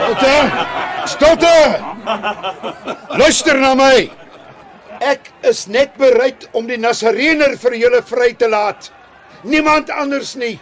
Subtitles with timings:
[0.00, 0.36] Stilte!
[1.06, 1.56] Stilte!
[3.18, 4.08] Luister na my.
[5.00, 8.90] Ek is net bereid om die Nasareener vir julle vry te laat.
[9.44, 10.56] Niemand anders nie.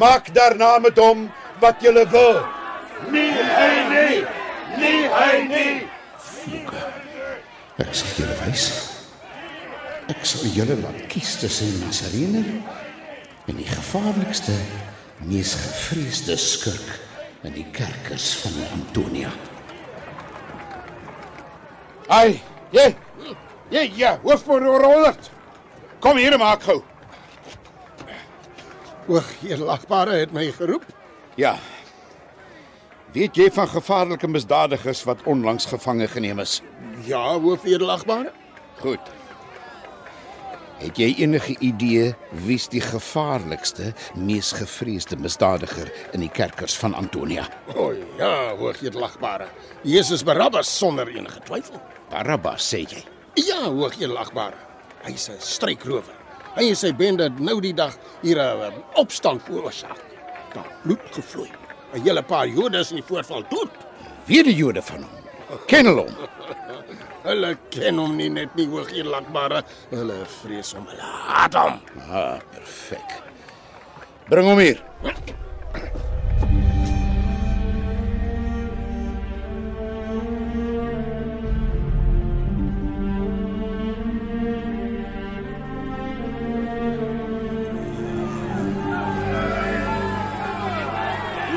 [0.00, 1.28] Maak daarna met hom
[1.62, 2.42] wat julle wil.
[3.12, 4.20] Nie hy nie.
[4.76, 5.74] Nie hy nie.
[7.78, 8.68] Ek sal julle wys.
[10.08, 12.48] Ek sal julle laat kies tussen Nasarener
[13.48, 14.52] en die gevaarlikste,
[15.24, 17.07] mees gevreesde skurk
[17.46, 19.30] in die kerkers van Antonia.
[22.08, 22.40] Ai,
[22.74, 22.88] jy.
[23.68, 25.30] Jy ja, hoofpoort Rollert.
[26.00, 26.78] Kom hier maak gou.
[29.08, 30.84] Oog, eerlagbare het my geroep.
[31.40, 31.56] Ja.
[33.12, 36.58] Weet jy van gevaarlike misdadigers wat onlangs gevange geneem is?
[37.08, 38.32] Ja, hoof eerlagbare.
[38.80, 39.00] Goed.
[40.78, 42.12] Het jy enige idee
[42.46, 47.48] wie's die gevaarlikste, mees gevreesde misdadiger in die kerkers van Antonia?
[47.74, 49.48] O ja, hoog eerlagbare.
[49.82, 51.80] Jesus Barabbas sonder enige twyfel.
[52.12, 53.02] Barabbas sê jy.
[53.42, 54.54] Ja, hoog eerlagbare.
[55.02, 56.14] Hy's 'n strykrower.
[56.54, 59.98] Hy en sy bende het nou die dag hier 'n opstand veroorsaak.
[60.54, 61.50] Daar bloed gevloei.
[61.94, 63.70] 'n Hele paar Jode is in die voorval dood.
[64.26, 65.58] Wie die Jode van hom?
[65.66, 66.14] Ken hulle hom?
[67.28, 69.60] Hulle ken hom nie net nie hoog eerlagbare.
[69.92, 70.86] Hulle vrees hom.
[70.88, 71.74] Hulle haat hom.
[72.08, 73.18] Ah, perfek.
[74.30, 74.80] Bring hom hier.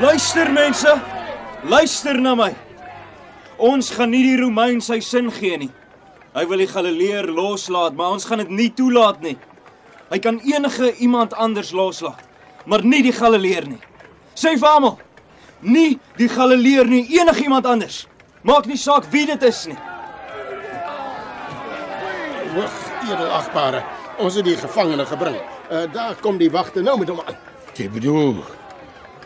[0.01, 0.97] Luister mense,
[1.63, 2.51] luister na my.
[3.61, 5.69] Ons gaan nie die Romein sy sin gee nie.
[6.33, 9.35] Hy wil die Galileër loslaat, maar ons gaan dit nie toelaat nie.
[10.09, 12.23] Hy kan enige iemand anders loslaat,
[12.66, 13.79] maar nie die Galileër nie.
[14.33, 14.97] Sê vir almal,
[15.61, 18.07] nie die Galileër nie, enigiemand anders.
[18.41, 19.77] Maak nie saak wie dit is nie.
[22.55, 23.85] Hoog eerlagbare.
[24.21, 25.38] Ons het die gevangene gebring.
[25.69, 27.38] Uh, daar kom die wagte nou met hom aan.
[27.77, 28.41] Jy bedoel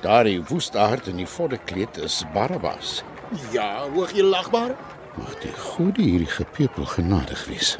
[0.03, 2.99] daardie woestaard in die vodderkleed is Barabbas.
[3.51, 4.75] Ja, hoog eerlagbare.
[5.17, 7.77] Mag die goede hierdie gepeupel genadig wees.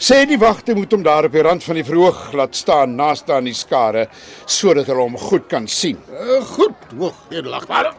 [0.00, 3.34] Sê die wagte moet hom daar op die rand van die verhoog laat staan naaste
[3.36, 4.06] aan die skare
[4.46, 5.98] sodat hulle hom goed kan sien.
[6.08, 7.92] Uh, goed, hoog eerlagbare.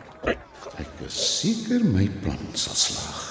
[0.81, 3.27] Ek is seker my plan sal slaag.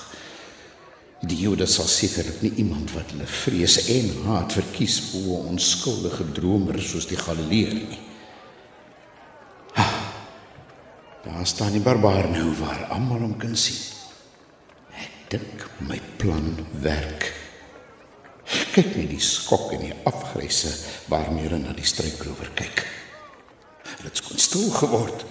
[1.27, 6.25] Die Jode sal sekerlik nie iemand wat hulle vrees en haat verkies bo 'n onskuldige
[6.37, 7.99] dromer soos die Galileër nie.
[11.41, 13.79] Daar staan die barbaar nou waar almal hom kan sien.
[14.93, 16.51] Ek dink my plan
[16.85, 17.31] werk.
[18.75, 20.75] Kyk net die skok en die afgryse
[21.09, 22.83] waarmee hulle na die strykrower kyk.
[23.87, 25.25] Hulle het skoon stil geword.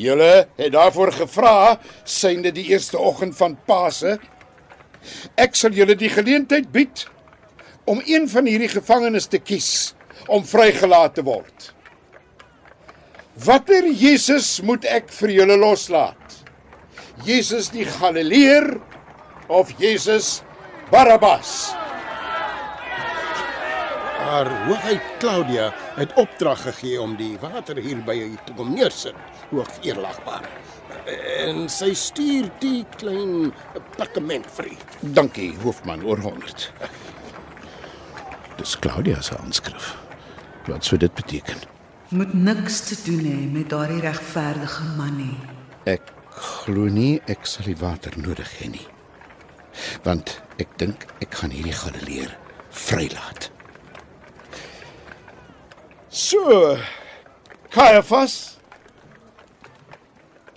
[0.00, 1.54] Julle het daarvoor gevra
[2.08, 4.16] synde die eerste oggend van Paase.
[5.36, 7.04] Ek sal julle die geleentheid bied
[7.84, 9.92] om een van hierdie gevangenes te kies
[10.24, 11.74] om vrygelaat te word.
[13.34, 16.36] Watter Jesus moet ek vir julle loslaat?
[17.26, 18.76] Jesus die Galileër
[19.50, 20.44] of Jesus
[20.92, 21.72] Barabbas?
[24.22, 29.18] Haar hoogheid Claudia het opdrag gegee om die water hier by te kom neersit.
[29.50, 30.54] Hoog eerlagbare.
[31.42, 33.50] En sy stuur die klein
[33.98, 34.80] pakkement vir u.
[35.18, 36.70] Dankie, hoofman oor 100.
[38.62, 39.96] Dis Claudia se aanskrif.
[40.70, 41.73] Wat sou dit beteken?
[42.14, 45.34] Moet niks te doen hê met daardie regverdige man nie.
[45.90, 48.84] Ek glo nie ek sal die water nodig hê nie.
[50.06, 52.36] Want ek dink ek gaan hierdie Galileer
[52.70, 53.48] vrylaat.
[56.06, 56.76] So,
[57.74, 58.60] Caiaphas.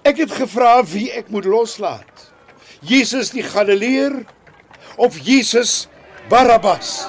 [0.06, 2.28] Ek het gevra wie ek moet loslaat.
[2.86, 4.22] Jesus die Galileër
[5.02, 5.88] of Jesus
[6.30, 7.08] Barabbas?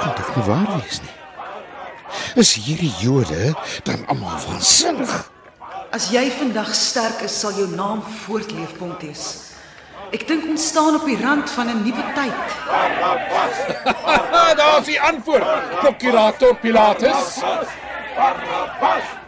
[0.00, 1.14] Kan tog nie waar wees nie.
[2.34, 5.30] Is hierdie Jode dan almal waansinnig?
[5.94, 9.26] As jy vandag sterk is, sal jou naam voortleef, Pontius.
[10.14, 12.42] Ek dink ons staan op die rand van 'n nuwe tyd.
[14.34, 15.46] Ah, daar's die antwoord.
[15.80, 17.38] Prokurator Pilatus.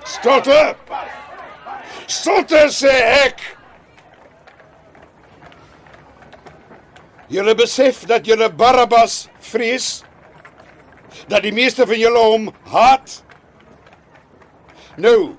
[0.05, 0.77] Stilte!
[2.07, 2.95] Stilte sê
[3.27, 3.56] ek.
[7.29, 10.03] Julle besef dat julle Barabbas vrees?
[11.27, 13.23] Dat die meeste van julle hom haat?
[15.03, 15.35] Nou,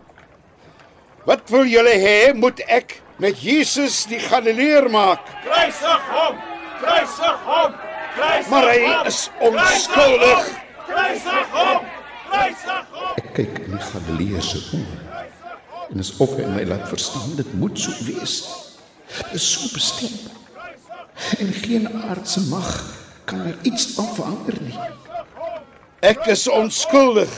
[1.27, 5.23] wat wil julle hê moet ek met Jesus die Galileer maak?
[5.45, 6.41] Kruisig hom!
[6.81, 7.77] Kruisig hom!
[8.17, 10.49] Kruisig Maar hy is onskuldig.
[10.89, 11.87] Kruisig hom!
[12.27, 13.21] Kruisig hom!
[13.23, 15.03] Ek kyk in die Galileër se oë.
[15.87, 18.41] En asof hy my laat verstaan dit moet so wees.
[19.07, 20.19] Dit is so bestem.
[21.39, 22.69] En geen aardse mag
[23.25, 24.79] kan er iets aan verander nie.
[26.05, 27.31] Ek is onskuldig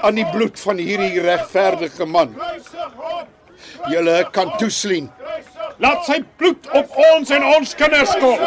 [0.00, 2.36] aan die bloed van hierdie regverdige man.
[3.90, 5.10] Julle kan toesien.
[5.80, 8.40] Laat sy bloed op ons en ons kinders kom.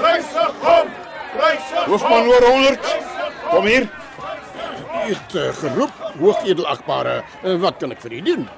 [0.00, 0.92] Kruisig hom!
[1.32, 2.88] Kruisig Hoofman oor 100.
[3.50, 3.86] Kom hier.
[5.02, 7.20] U het uh, geroep, hoogedelagbare.
[7.42, 8.48] Uh, wat kan ek vir u doen?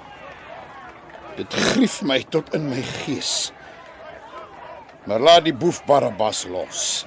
[1.38, 3.52] Dit grief my tot in my gees.
[5.04, 7.04] Maar laat die boef Barabbas los.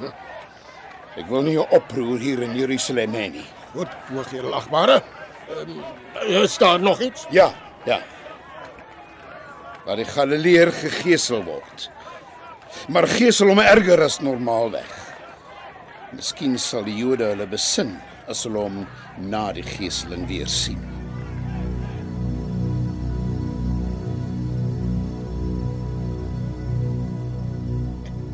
[1.17, 3.47] Ek wil nie 'n oproer hier in Jerusalem hê nie.
[3.73, 5.01] Goed, hoogedelagbare.
[5.49, 5.83] Um,
[6.43, 7.25] is daar nog iets?
[7.29, 7.53] Ja,
[7.85, 8.01] ja.
[9.85, 11.89] Laat die Galileer gegeesel word.
[12.87, 14.93] Maar geesel hom erger as normaalweg.
[16.11, 17.97] Miskien sal die Jode hulle besin
[18.27, 20.96] as hulle hom na die geeseling weer sien.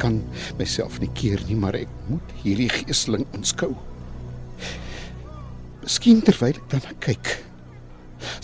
[0.04, 0.20] Kan
[0.60, 3.72] myself nie keer nie, maar ek moet hierdie geesteling aanskou.
[5.84, 7.34] Miskien terwyl ek daarna kyk,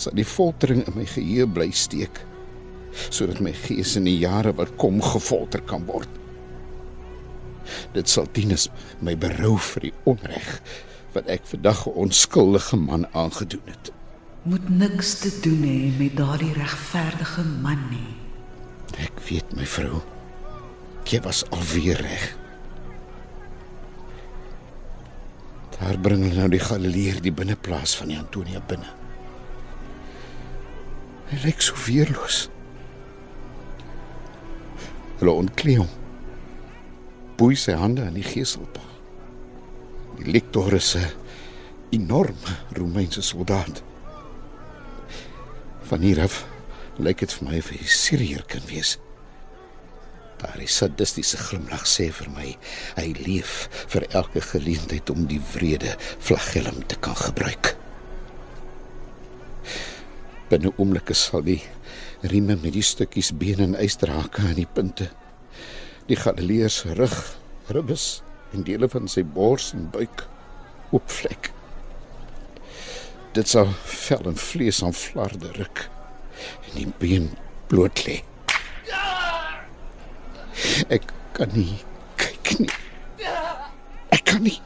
[0.00, 2.24] sal die foltering in my geheue bly steek
[3.14, 6.10] sodat my gees in die jare wat kom gefolter kan word.
[7.94, 8.66] Dit sal dien as
[9.04, 10.48] my berou vir die onreg
[11.14, 13.92] wat ek vandag 'n onskuldige man aangedoen het.
[14.42, 18.14] Moet niks te doen hê met daardie regverdige man nie.
[18.98, 20.02] Ek weet my vrou,
[21.08, 22.26] jy was alweer reg.
[25.80, 28.90] Daar bring hulle nou die Galileer die binneplaas van die Antonia binne.
[31.30, 32.48] Hy lyk so weerloos.
[35.20, 35.88] Hulle ontklee hom.
[37.40, 38.88] Boei sy hande aan die geselpaal.
[40.20, 41.08] Die lektor is 'n
[41.90, 43.82] enorme Romeinse soldaat.
[45.82, 46.44] Van hier af
[46.98, 48.98] lyk dit vir my of hy 'n Siriër kan wees.
[50.60, 52.50] Daardie sadistiese glimlag sê vir my
[52.98, 57.70] hy leef vir elke geleentheid om die wrede flagellum te kan gebruik.
[60.52, 61.62] Binne oomblikke sal die
[62.20, 65.08] rieme met die stukkies been en ysterhake aan die punte
[66.10, 67.16] die Galileer se rug,
[67.72, 68.20] ribbes
[68.52, 70.26] en dele van sy bors en buik
[70.92, 71.54] oopvlek.
[73.32, 75.86] Dit sal vel en vlees aan flarde ruk
[76.68, 77.32] en die been
[77.72, 78.20] bloot lê.
[80.88, 81.78] Ek kan nie
[82.20, 82.70] kyk nie.
[84.12, 84.58] Ek kan nie.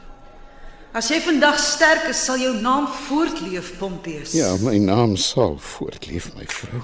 [0.95, 4.31] As jy vandag sterk is, sal jou naam voortleef, Pontius.
[4.35, 6.83] Ja, my naam sal voortleef, my vrou.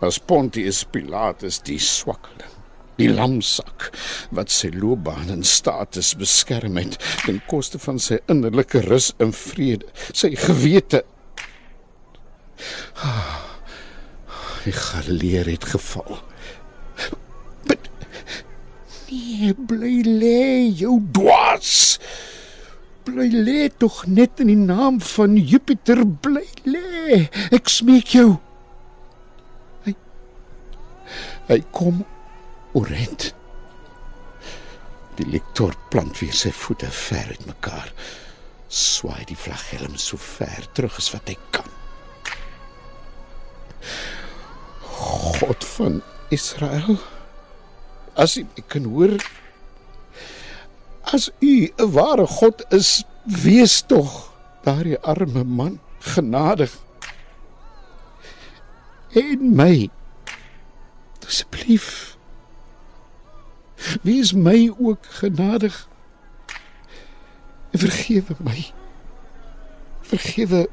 [0.00, 2.52] As Pontius Pilatus die swakkeling,
[2.96, 3.90] die lamsak
[4.32, 6.96] wat sy loopbaan en status beskerm het
[7.26, 9.84] ten koste van sy innerlike rus en vrede,
[10.16, 11.04] sy gewete.
[13.04, 13.42] Ah,
[14.66, 16.16] Die Galileer het geval.
[19.06, 21.98] Nee, bly lê jou dwaas.
[23.06, 27.22] Bly lê tog net in die naam van Jupiter bly lê.
[27.54, 28.36] Ek smeek jou.
[29.86, 29.94] Hy
[31.46, 32.02] Hy kom
[32.74, 33.30] orent.
[35.16, 37.92] Die lektor plant weer sy voete ver uit mekaar.
[38.68, 41.70] Swaai die flagellum so ver terug as wat hy kan.
[44.96, 46.00] God van
[46.34, 46.98] Israel,
[48.16, 49.16] as my kan hoor,
[51.12, 54.32] as u 'n ware God is, wees tog
[54.64, 56.72] daardie arme man genadig.
[59.12, 59.90] En my
[61.26, 62.16] asseblief
[64.02, 65.88] Wees my ook genadig.
[67.70, 68.64] En vergewe my.
[70.00, 70.68] Vergewe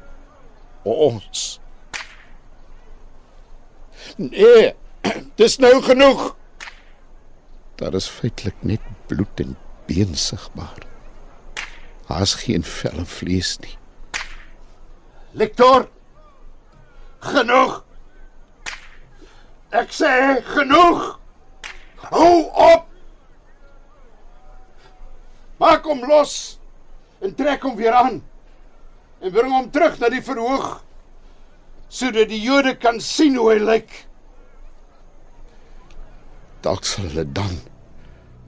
[0.82, 1.60] ons.
[4.16, 4.74] Nee,
[5.40, 6.36] dis nou genoeg.
[7.80, 10.78] Daar is feitelik net bloed en been sigbaar.
[12.06, 13.74] Daar's geen vel en vlees nie.
[15.32, 15.88] Lektor.
[17.18, 17.80] Genoeg.
[19.74, 20.10] Ek sê
[20.54, 21.18] genoeg.
[22.12, 22.86] Hou op!
[25.58, 26.58] Maak hom los
[27.24, 28.20] en trek hom weer aan
[29.24, 30.82] en bring hom terug na die verhoog
[31.88, 33.92] sodat die Jode kan sien hoe hy lyk.
[36.64, 37.58] Dalk sal hulle dan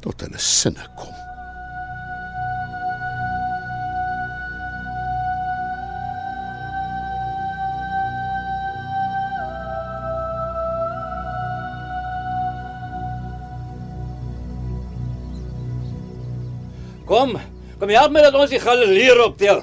[0.01, 1.13] tot hulle sinne kom.
[17.07, 17.37] Kom,
[17.79, 19.61] kom help my dat ons die Galileer optel.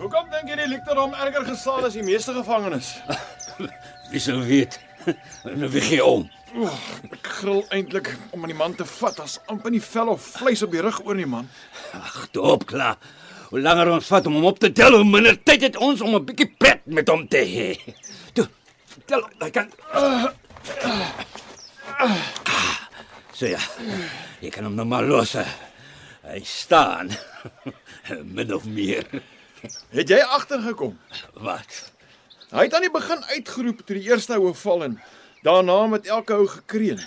[0.00, 2.94] Hoekom dink jy die Likterom erger gesaal as die meeste gevangenes?
[4.10, 4.80] Wie sou weet?
[5.58, 6.28] Nou wie gee om.
[7.10, 10.62] Ek gril eintlik om aan die man te vat as amper nie vel of vleis
[10.62, 11.48] op die rug oor nie man.
[11.96, 12.98] Ag, dop klaar.
[13.50, 16.14] Hoe langer ons vat om hom op te tel, hoe minder tyd het ons om
[16.16, 17.68] 'n bietjie pret met hom te hê.
[18.32, 18.48] Toe,
[19.06, 19.68] tel, ek kan
[23.32, 23.60] So ja.
[24.42, 25.34] Ek kan hom nou maar los.
[26.22, 27.10] Hy staan.
[28.34, 29.06] Min of meer.
[29.90, 30.98] Het jy agtergekom?
[31.42, 31.92] Wat?
[32.52, 34.98] Hy het aan die begin uitgeroep toe die eerste ou val en
[35.46, 37.00] daarna met elke ou gekreun.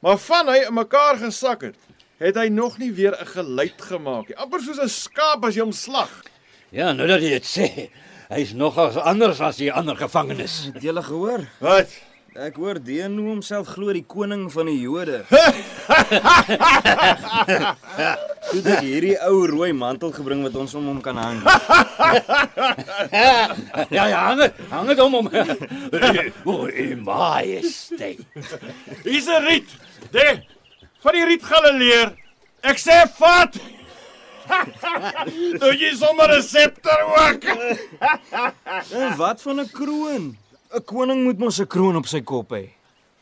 [0.00, 1.76] Maar van hy in mekaar gesak het,
[2.20, 4.36] het hy nog nie weer 'n geluid gemaak nie.
[4.36, 6.22] Amper soos 'n skaap as jy hom slag.
[6.70, 7.90] Ja, nou dat jy dit sê,
[8.28, 10.70] hy's nogals anders as die ander gevangenes.
[10.72, 11.44] Het jy gehoor?
[11.58, 11.88] Wat?
[12.38, 15.24] Ek hoor Deen noem homself glo die koning van die Jode.
[18.50, 21.40] Toe het hierdie ou rooi mantel gebring wat ons om hom kan hang.
[23.96, 25.26] ja, ja, hang het, hang het om hom.
[26.50, 26.70] O,
[27.02, 28.22] majesteit.
[29.02, 29.66] Hier's 'n riet.
[30.14, 30.26] De
[31.02, 32.14] van die riet Galileer.
[32.62, 33.58] Ek sê vat.
[35.58, 37.42] Toe jy sommer 'n septer ook.
[38.94, 40.38] En wat van 'n kroon?
[40.70, 42.68] 'n Koning moet mos 'n kroon op sy kop hê.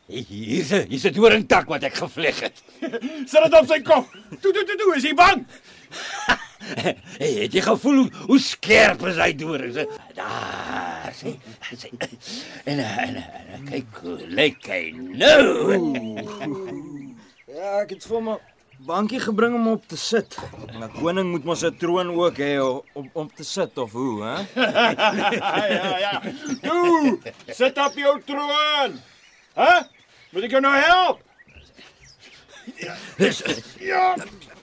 [0.09, 2.63] Hier's 'n hier's 'n doringtak wat ek gevleg het.
[3.31, 4.07] Sit dit op sy kop.
[4.41, 5.47] Toe toe toe toe, is hy bang?
[6.59, 9.79] Hey, het jy gevoel hoe, hoe skerp is hy dorings?
[10.15, 11.39] Daar, sien.
[11.71, 11.95] sien.
[12.67, 13.15] En en,
[13.55, 15.45] en kyk lyk hy nou.
[17.49, 18.37] Ja, ek het vir 'n
[18.79, 20.39] bankie gebring om op te sit.
[20.73, 22.59] 'n Koning moet mos 'n troon ook hê
[22.95, 24.37] om om te sit of hoe, hè?
[25.79, 26.23] ja ja.
[26.63, 29.01] Toe, sit op jou troon.
[29.55, 29.73] Hæ?
[30.31, 31.19] Moet ek jou nou help?
[33.17, 33.43] Dis
[33.81, 34.15] ja.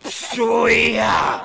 [0.09, 1.41] So ja.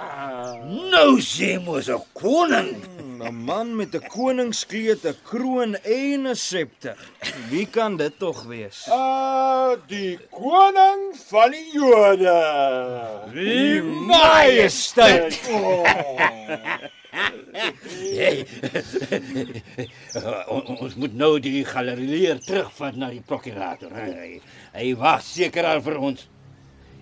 [0.92, 2.76] Nou sê mos 'n koning.
[3.20, 6.96] 'n Man met 'n koningskleed, 'n kroon en 'n septer.
[7.50, 8.86] Wie kan dit tog wees?
[8.90, 12.40] Ah, die koning van die Jode.
[13.32, 15.40] Die majesteit.
[15.50, 15.84] Oh.
[17.52, 18.46] Hey.
[20.48, 23.90] O- ons moet nou die galerie terugvat na die prokurator.
[23.92, 24.40] Hy,
[24.72, 26.28] hy wag seker al vir ons.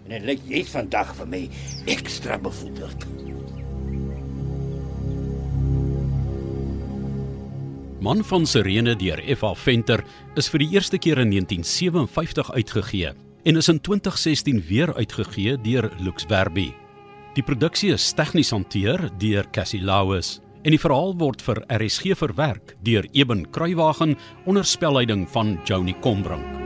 [0.07, 1.45] En dit lyk jy's vandag vir my
[1.87, 3.07] ekstra bevoederd.
[8.01, 9.55] Man van Sirene deur F.A.
[9.59, 10.05] Venter
[10.39, 13.11] is vir die eerste keer in 1957 uitgegee
[13.43, 16.69] en is in 2016 weer uitgegee deur Lux Verbi.
[17.35, 22.77] Die produksie is tegnies hanteer deur Cassie Lauis en die verhaal word vir RSG verwerk
[22.87, 26.58] deur Eben Kruiwagen onder spelleiding van Joni Combrink.